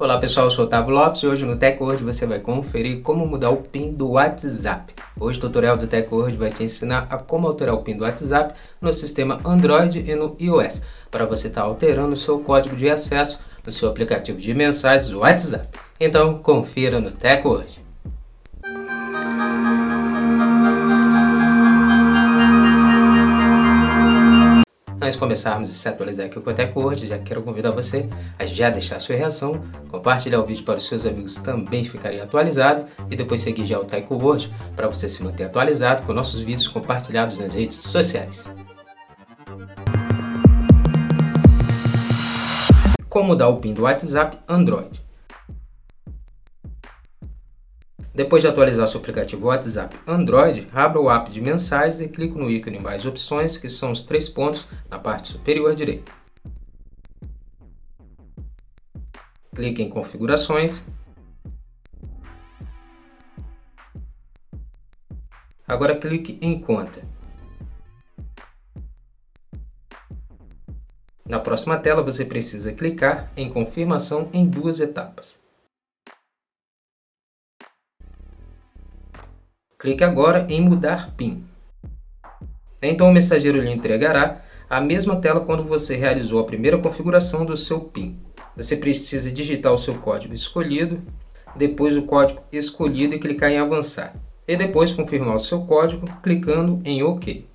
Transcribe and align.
Olá 0.00 0.16
pessoal, 0.16 0.46
eu 0.46 0.50
sou 0.50 0.64
Otávio 0.64 0.94
Lopes 0.94 1.22
e 1.22 1.26
hoje 1.26 1.44
no 1.44 1.56
TechWord 1.56 2.02
você 2.02 2.24
vai 2.24 2.38
conferir 2.38 3.02
como 3.02 3.26
mudar 3.26 3.50
o 3.50 3.58
PIN 3.58 3.92
do 3.92 4.12
WhatsApp. 4.12 4.94
Hoje 5.20 5.38
o 5.38 5.42
tutorial 5.42 5.76
do 5.76 5.86
TechWord 5.86 6.38
vai 6.38 6.50
te 6.50 6.64
ensinar 6.64 7.06
a 7.10 7.18
como 7.18 7.46
alterar 7.46 7.74
o 7.74 7.82
PIN 7.82 7.98
do 7.98 8.04
WhatsApp 8.04 8.54
no 8.80 8.94
sistema 8.94 9.42
Android 9.44 9.98
e 9.98 10.14
no 10.14 10.34
iOS, 10.40 10.80
para 11.10 11.26
você 11.26 11.48
estar 11.48 11.60
tá 11.60 11.66
alterando 11.66 12.14
o 12.14 12.16
seu 12.16 12.38
código 12.40 12.76
de 12.76 12.88
acesso 12.88 13.40
no 13.62 13.70
seu 13.70 13.90
aplicativo 13.90 14.40
de 14.40 14.54
mensagens 14.54 15.12
WhatsApp. 15.12 15.68
Então 16.00 16.38
confira 16.38 16.98
no 16.98 17.10
TechWord. 17.10 17.79
De 25.10 25.18
começarmos 25.18 25.68
a 25.68 25.72
se 25.72 25.88
atualizar 25.88 26.26
aqui 26.26 26.38
o 26.38 26.42
TechWord, 26.42 27.04
já 27.04 27.18
quero 27.18 27.42
convidar 27.42 27.72
você 27.72 28.08
a 28.38 28.46
já 28.46 28.70
deixar 28.70 29.00
sua 29.00 29.16
reação, 29.16 29.60
compartilhar 29.88 30.38
o 30.38 30.46
vídeo 30.46 30.64
para 30.64 30.76
os 30.76 30.86
seus 30.86 31.04
amigos 31.04 31.34
também 31.36 31.82
ficarem 31.82 32.20
atualizados 32.20 32.84
e 33.10 33.16
depois 33.16 33.40
seguir 33.40 33.66
já 33.66 33.78
o 33.78 33.84
TechWord 33.84 34.54
para 34.76 34.86
você 34.86 35.08
se 35.08 35.24
manter 35.24 35.44
atualizado 35.44 36.04
com 36.04 36.12
nossos 36.12 36.38
vídeos 36.38 36.68
compartilhados 36.68 37.38
nas 37.40 37.54
redes 37.54 37.78
sociais. 37.78 38.54
Como 43.08 43.26
mudar 43.26 43.48
o 43.48 43.56
PIN 43.56 43.74
do 43.74 43.82
WhatsApp 43.82 44.38
Android? 44.48 45.09
Depois 48.12 48.42
de 48.42 48.48
atualizar 48.48 48.88
seu 48.88 49.00
aplicativo 49.00 49.46
WhatsApp 49.46 49.96
Android, 50.06 50.66
abra 50.72 51.00
o 51.00 51.10
app 51.10 51.30
de 51.30 51.40
mensagens 51.40 52.00
e 52.00 52.08
clique 52.08 52.36
no 52.36 52.50
ícone 52.50 52.78
Mais 52.78 53.06
Opções, 53.06 53.56
que 53.56 53.68
são 53.68 53.92
os 53.92 54.02
três 54.02 54.28
pontos 54.28 54.68
na 54.88 54.98
parte 54.98 55.32
superior 55.32 55.74
direita. 55.74 56.12
Clique 59.54 59.82
em 59.82 59.88
Configurações. 59.88 60.84
Agora 65.66 65.96
clique 65.96 66.36
em 66.42 66.60
Conta. 66.60 67.02
Na 71.24 71.38
próxima 71.38 71.78
tela 71.78 72.02
você 72.02 72.24
precisa 72.24 72.72
clicar 72.72 73.32
em 73.36 73.48
Confirmação 73.48 74.28
em 74.32 74.44
duas 74.44 74.80
etapas. 74.80 75.39
Clique 79.80 80.04
agora 80.04 80.46
em 80.50 80.60
Mudar 80.60 81.10
PIN. 81.16 81.42
Então 82.82 83.08
o 83.08 83.12
mensageiro 83.14 83.58
lhe 83.58 83.72
entregará 83.72 84.42
a 84.68 84.78
mesma 84.78 85.16
tela 85.16 85.40
quando 85.40 85.64
você 85.64 85.96
realizou 85.96 86.38
a 86.38 86.44
primeira 86.44 86.76
configuração 86.76 87.46
do 87.46 87.56
seu 87.56 87.80
PIN. 87.80 88.20
Você 88.54 88.76
precisa 88.76 89.32
digitar 89.32 89.72
o 89.72 89.78
seu 89.78 89.94
código 89.94 90.34
escolhido, 90.34 91.00
depois 91.56 91.96
o 91.96 92.02
código 92.02 92.42
escolhido 92.52 93.14
e 93.14 93.18
clicar 93.18 93.50
em 93.50 93.58
Avançar. 93.58 94.14
E 94.46 94.54
depois 94.54 94.92
confirmar 94.92 95.36
o 95.36 95.38
seu 95.38 95.62
código 95.62 96.06
clicando 96.22 96.82
em 96.84 97.02
OK. 97.02 97.48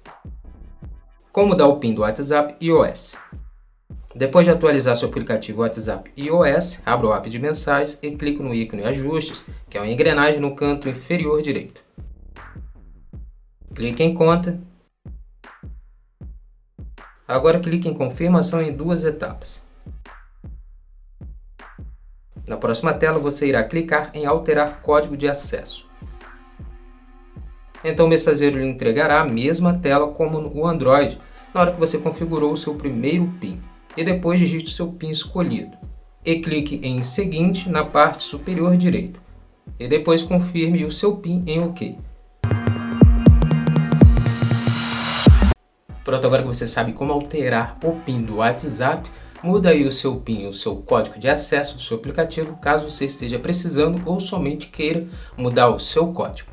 Como 1.32 1.50
mudar 1.50 1.68
o 1.68 1.78
PIN 1.78 1.94
do 1.94 2.02
WhatsApp 2.02 2.56
iOS? 2.60 3.18
Depois 4.16 4.48
de 4.48 4.52
atualizar 4.52 4.98
seu 4.98 5.10
aplicativo 5.10 5.62
WhatsApp 5.62 6.10
iOS, 6.18 6.82
abra 6.88 7.08
o 7.08 7.14
app 7.14 7.30
de 7.30 7.38
mensagens 7.38 8.00
e 8.02 8.10
clique 8.10 8.42
no 8.42 8.52
ícone 8.52 8.84
Ajustes, 8.84 9.46
que 9.70 9.78
é 9.78 9.82
uma 9.82 9.92
engrenagem 9.92 10.42
no 10.42 10.56
canto 10.56 10.90
inferior 10.90 11.40
direito. 11.44 11.85
Clique 13.76 14.02
em 14.02 14.14
Conta. 14.14 14.58
Agora 17.28 17.60
clique 17.60 17.90
em 17.90 17.94
Confirmação 17.94 18.62
em 18.62 18.72
duas 18.72 19.04
etapas. 19.04 19.66
Na 22.48 22.56
próxima 22.56 22.94
tela 22.94 23.20
você 23.20 23.48
irá 23.48 23.62
clicar 23.66 24.12
em 24.14 24.26
Alterar 24.26 24.82
código 24.82 25.18
de 25.18 25.28
acesso. 25.28 25.86
Então 27.84 28.06
o 28.06 28.10
mensageiro 28.10 28.58
lhe 28.58 28.66
entregará 28.66 29.20
a 29.20 29.26
mesma 29.26 29.78
tela 29.78 30.08
como 30.14 30.40
no 30.40 30.66
Android 30.66 31.20
na 31.54 31.60
hora 31.60 31.74
que 31.74 31.80
você 31.80 31.98
configurou 31.98 32.54
o 32.54 32.58
seu 32.58 32.76
primeiro 32.76 33.28
PIN 33.42 33.62
e 33.98 34.06
depois 34.06 34.40
digite 34.40 34.72
o 34.72 34.74
seu 34.74 34.88
PIN 34.94 35.10
escolhido. 35.10 35.76
E 36.24 36.40
clique 36.40 36.80
em 36.82 37.04
Seguinte 37.04 37.70
na 37.70 37.84
parte 37.84 38.24
superior 38.24 38.78
direita. 38.78 39.20
E 39.78 39.86
depois 39.86 40.24
confirme 40.24 40.86
o 40.86 40.92
seu 40.92 41.18
PIN 41.18 41.44
em 41.46 41.62
OK. 41.62 41.98
Pronto, 46.06 46.28
agora 46.28 46.44
que 46.44 46.48
você 46.48 46.68
sabe 46.68 46.94
como 46.94 47.12
alterar 47.12 47.80
o 47.84 47.94
PIN 47.94 48.22
do 48.22 48.36
WhatsApp, 48.36 49.10
muda 49.42 49.70
aí 49.70 49.88
o 49.88 49.92
seu 49.92 50.18
PIN, 50.18 50.46
o 50.46 50.54
seu 50.54 50.76
código 50.76 51.18
de 51.18 51.28
acesso 51.28 51.78
do 51.78 51.82
seu 51.82 51.98
aplicativo, 51.98 52.56
caso 52.58 52.88
você 52.88 53.06
esteja 53.06 53.40
precisando 53.40 54.00
ou 54.06 54.20
somente 54.20 54.68
queira 54.68 55.04
mudar 55.36 55.68
o 55.70 55.80
seu 55.80 56.14
código. 56.14 56.48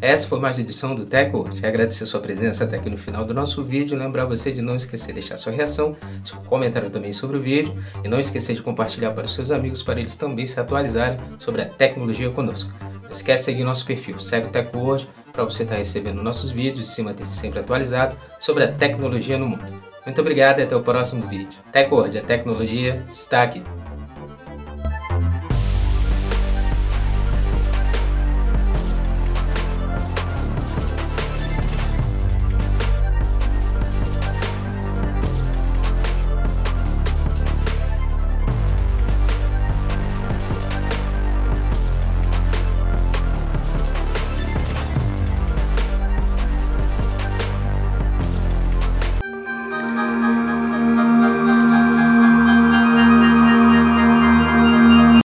Essa 0.00 0.28
foi 0.28 0.38
mais 0.38 0.56
uma 0.56 0.62
edição 0.62 0.94
do. 0.94 1.04
Quero 1.04 1.48
agradecer 1.66 2.06
sua 2.06 2.20
presença 2.20 2.62
até 2.62 2.76
aqui 2.76 2.88
no 2.88 2.96
final 2.96 3.24
do 3.24 3.34
nosso 3.34 3.64
vídeo. 3.64 3.98
Lembrar 3.98 4.26
você 4.26 4.52
de 4.52 4.62
não 4.62 4.76
esquecer 4.76 5.08
de 5.08 5.14
deixar 5.14 5.36
sua 5.36 5.52
reação, 5.52 5.96
seu 6.24 6.38
comentário 6.42 6.90
também 6.90 7.12
sobre 7.12 7.36
o 7.36 7.40
vídeo 7.40 7.74
e 8.04 8.08
não 8.08 8.20
esquecer 8.20 8.54
de 8.54 8.62
compartilhar 8.62 9.10
para 9.10 9.26
os 9.26 9.34
seus 9.34 9.50
amigos 9.50 9.82
para 9.82 9.98
eles 9.98 10.14
também 10.14 10.46
se 10.46 10.60
atualizarem 10.60 11.18
sobre 11.40 11.62
a 11.62 11.68
tecnologia 11.68 12.30
conosco. 12.30 12.72
Não 13.10 13.16
esquece 13.16 13.42
de 13.42 13.44
seguir 13.46 13.64
nosso 13.64 13.84
perfil, 13.84 14.20
segue 14.20 14.46
o 14.46 14.50
Teco 14.50 14.78
hoje 14.78 15.08
para 15.32 15.42
você 15.42 15.64
estar 15.64 15.74
recebendo 15.74 16.22
nossos 16.22 16.52
vídeos 16.52 16.88
e 16.88 16.92
se 16.92 17.02
manter 17.02 17.26
sempre 17.26 17.58
atualizado 17.58 18.16
sobre 18.38 18.62
a 18.62 18.72
tecnologia 18.72 19.36
no 19.36 19.48
mundo. 19.48 19.82
Muito 20.06 20.20
obrigado 20.20 20.60
e 20.60 20.62
até 20.62 20.76
o 20.76 20.82
próximo 20.82 21.26
vídeo. 21.26 21.58
TecWord, 21.72 22.18
a 22.18 22.22
tecnologia 22.22 23.04
está 23.08 23.42
aqui. 23.42 23.64